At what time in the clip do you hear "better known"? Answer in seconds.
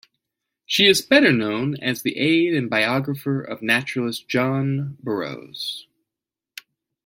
1.03-1.77